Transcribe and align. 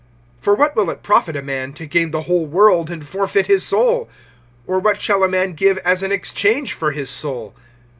(36)For 0.43 0.57
what 0.57 0.75
will 0.75 0.89
it 0.89 1.03
profit 1.03 1.35
a 1.35 1.43
man, 1.43 1.73
to 1.73 1.85
gain 1.85 2.09
the 2.09 2.23
whole 2.23 2.47
world, 2.47 2.89
and 2.89 3.07
forfeit 3.07 3.45
his 3.45 3.61
soul? 3.61 4.09
(37)Or 4.67 4.81
what 4.81 4.99
shall 4.99 5.21
a 5.23 5.29
man 5.29 5.53
give 5.53 5.77
as 5.85 6.01
an 6.01 6.11
exchange 6.11 6.73
for 6.73 6.89
his 6.91 7.07
soul? 7.11 7.53